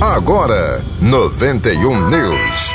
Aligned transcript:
Agora, 0.00 0.84
91 1.00 2.10
News. 2.10 2.74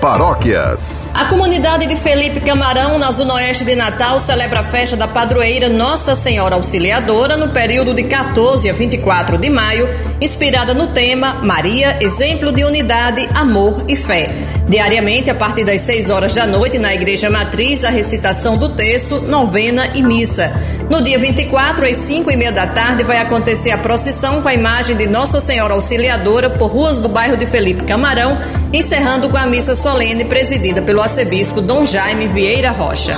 Paróquias. 0.00 1.08
A 1.14 1.26
comunidade 1.26 1.86
de 1.86 1.94
Felipe 1.94 2.40
Camarão, 2.40 2.98
na 2.98 3.12
zona 3.12 3.34
oeste 3.34 3.64
de 3.64 3.76
Natal, 3.76 4.18
celebra 4.18 4.60
a 4.60 4.64
festa 4.64 4.96
da 4.96 5.06
padroeira 5.06 5.68
Nossa 5.68 6.16
Senhora 6.16 6.56
Auxiliadora 6.56 7.36
no 7.36 7.50
período 7.50 7.94
de 7.94 8.02
14 8.04 8.68
a 8.68 8.72
24 8.72 9.38
de 9.38 9.50
maio, 9.50 9.88
inspirada 10.20 10.74
no 10.74 10.88
tema 10.88 11.34
Maria, 11.44 11.96
exemplo 12.00 12.50
de 12.50 12.64
unidade, 12.64 13.28
amor 13.34 13.84
e 13.88 13.94
fé. 13.94 14.34
Diariamente, 14.66 15.30
a 15.30 15.34
partir 15.34 15.64
das 15.64 15.82
6 15.82 16.10
horas 16.10 16.34
da 16.34 16.46
noite, 16.46 16.78
na 16.78 16.92
Igreja 16.94 17.30
Matriz, 17.30 17.84
a 17.84 17.90
recitação 17.90 18.56
do 18.56 18.70
texto, 18.70 19.20
novena 19.20 19.92
e 19.94 20.02
missa. 20.02 20.50
No 20.90 21.00
dia 21.00 21.20
24, 21.20 21.86
às 21.86 21.96
5 21.98 22.32
e 22.32 22.36
meia 22.36 22.50
da 22.50 22.66
tarde, 22.66 23.04
vai 23.04 23.18
acontecer 23.18 23.70
a 23.70 23.78
procissão 23.78 24.42
com 24.42 24.48
a 24.48 24.54
imagem 24.54 24.96
de 24.96 25.06
Nossa 25.06 25.40
Senhora 25.40 25.72
Auxiliadora 25.74 26.50
por 26.50 26.66
ruas 26.66 26.98
do 26.98 27.08
bairro 27.08 27.36
de 27.36 27.46
Felipe 27.46 27.84
Camarão, 27.84 28.36
encerrando 28.72 29.28
com 29.28 29.36
a 29.36 29.46
missa 29.46 29.76
solene 29.76 30.24
presidida 30.24 30.82
pelo 30.82 31.00
arcebispo 31.00 31.60
Dom 31.60 31.86
Jaime 31.86 32.26
Vieira 32.26 32.72
Rocha. 32.72 33.16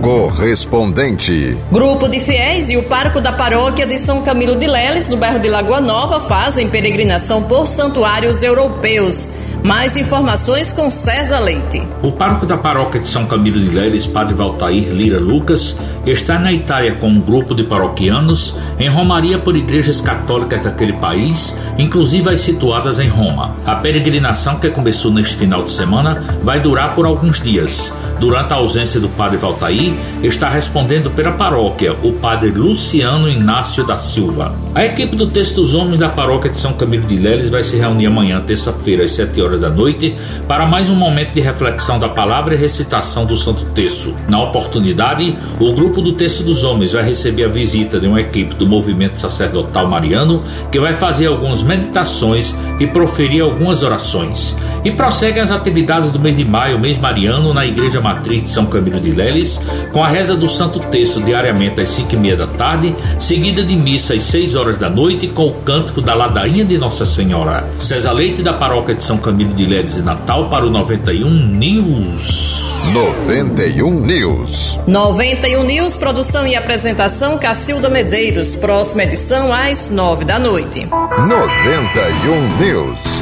Correspondente. 0.00 1.54
Grupo 1.70 2.08
de 2.08 2.18
fiéis 2.18 2.70
e 2.70 2.78
o 2.78 2.84
parco 2.84 3.20
da 3.20 3.32
paróquia 3.32 3.86
de 3.86 3.98
São 3.98 4.22
Camilo 4.22 4.56
de 4.56 4.66
Leles, 4.66 5.06
no 5.06 5.18
bairro 5.18 5.40
de 5.40 5.50
Lagoa 5.50 5.82
Nova, 5.82 6.18
fazem 6.20 6.70
peregrinação 6.70 7.42
por 7.42 7.66
santuários 7.66 8.42
europeus. 8.42 9.28
Mais 9.64 9.96
informações 9.96 10.74
com 10.74 10.90
César 10.90 11.40
Leite. 11.40 11.88
O 12.02 12.12
parco 12.12 12.44
da 12.44 12.54
paróquia 12.54 13.00
de 13.00 13.08
São 13.08 13.24
Camilo 13.24 13.58
de 13.58 13.70
Leles, 13.70 14.06
Padre 14.06 14.34
Valtair 14.34 14.90
Lira 14.90 15.18
Lucas, 15.18 15.80
está 16.04 16.38
na 16.38 16.52
Itália 16.52 16.96
com 16.96 17.08
um 17.08 17.18
grupo 17.18 17.54
de 17.54 17.64
paroquianos 17.64 18.58
em 18.78 18.90
romaria 18.90 19.38
por 19.38 19.56
igrejas 19.56 20.02
católicas 20.02 20.60
daquele 20.60 20.92
país, 20.92 21.58
inclusive 21.78 22.28
as 22.28 22.42
situadas 22.42 22.98
em 22.98 23.08
Roma. 23.08 23.56
A 23.64 23.76
peregrinação 23.76 24.56
que 24.56 24.68
começou 24.68 25.10
neste 25.10 25.34
final 25.34 25.62
de 25.62 25.70
semana 25.70 26.22
vai 26.42 26.60
durar 26.60 26.94
por 26.94 27.06
alguns 27.06 27.40
dias. 27.40 27.90
Durante 28.24 28.54
a 28.54 28.56
ausência 28.56 28.98
do 28.98 29.10
padre 29.10 29.36
Valtair, 29.36 29.92
está 30.22 30.48
respondendo 30.48 31.10
pela 31.10 31.32
paróquia 31.32 31.94
o 32.02 32.10
padre 32.10 32.48
Luciano 32.52 33.28
Inácio 33.28 33.84
da 33.84 33.98
Silva. 33.98 34.56
A 34.74 34.82
equipe 34.82 35.14
do 35.14 35.26
Texto 35.26 35.56
dos 35.56 35.74
Homens 35.74 36.00
da 36.00 36.08
paróquia 36.08 36.50
de 36.50 36.58
São 36.58 36.72
Camilo 36.72 37.06
de 37.06 37.16
Leles 37.16 37.50
vai 37.50 37.62
se 37.62 37.76
reunir 37.76 38.06
amanhã, 38.06 38.40
terça-feira, 38.40 39.04
às 39.04 39.10
7 39.10 39.42
horas 39.42 39.60
da 39.60 39.68
noite, 39.68 40.16
para 40.48 40.64
mais 40.64 40.88
um 40.88 40.94
momento 40.94 41.34
de 41.34 41.42
reflexão 41.42 41.98
da 41.98 42.08
palavra 42.08 42.54
e 42.54 42.56
recitação 42.56 43.26
do 43.26 43.36
Santo 43.36 43.66
Texto. 43.74 44.14
Na 44.26 44.42
oportunidade, 44.42 45.36
o 45.60 45.74
grupo 45.74 46.00
do 46.00 46.12
Texto 46.12 46.42
dos 46.42 46.64
Homens 46.64 46.94
vai 46.94 47.04
receber 47.04 47.44
a 47.44 47.48
visita 47.48 48.00
de 48.00 48.06
uma 48.06 48.22
equipe 48.22 48.54
do 48.54 48.66
movimento 48.66 49.20
sacerdotal 49.20 49.86
mariano 49.86 50.42
que 50.72 50.80
vai 50.80 50.96
fazer 50.96 51.26
algumas 51.26 51.62
meditações 51.62 52.54
e 52.80 52.86
proferir 52.86 53.42
algumas 53.42 53.82
orações. 53.82 54.56
E 54.82 54.90
prosseguem 54.90 55.42
as 55.42 55.50
atividades 55.50 56.10
do 56.10 56.20
mês 56.20 56.36
de 56.36 56.44
maio, 56.44 56.78
mês 56.78 56.98
mariano, 56.98 57.54
na 57.54 57.64
Igreja 57.64 58.00
Matriz 58.14 58.44
de 58.44 58.50
São 58.50 58.66
Camilo 58.66 59.00
de 59.00 59.10
Leles, 59.10 59.60
com 59.92 60.02
a 60.02 60.08
reza 60.08 60.36
do 60.36 60.48
Santo 60.48 60.78
Texto 60.78 61.20
diariamente 61.20 61.80
às 61.80 61.88
5 61.90 62.14
e 62.14 62.16
meia 62.16 62.36
da 62.36 62.46
tarde, 62.46 62.94
seguida 63.18 63.62
de 63.62 63.74
missa 63.74 64.14
às 64.14 64.22
6 64.22 64.54
horas 64.54 64.78
da 64.78 64.88
noite, 64.88 65.26
com 65.26 65.48
o 65.48 65.52
cântico 65.52 66.00
da 66.00 66.14
Ladainha 66.14 66.64
de 66.64 66.78
Nossa 66.78 67.04
Senhora. 67.04 67.68
César 67.78 68.12
Leite, 68.12 68.42
da 68.42 68.52
Paróquia 68.52 68.94
de 68.94 69.02
São 69.02 69.18
Camilo 69.18 69.52
de 69.52 69.64
Leles 69.64 69.98
e 69.98 70.02
Natal, 70.02 70.48
para 70.48 70.64
o 70.64 70.70
91 70.70 71.28
News. 71.28 72.62
91 72.92 74.00
News. 74.00 74.78
91 74.86 75.64
News, 75.64 75.96
produção 75.96 76.46
e 76.46 76.54
apresentação 76.54 77.36
Cacilda 77.38 77.88
Medeiros. 77.88 78.54
Próxima 78.54 79.02
edição 79.02 79.52
às 79.52 79.90
9 79.90 80.24
da 80.24 80.38
noite. 80.38 80.86
91 80.86 82.58
News. 82.58 83.13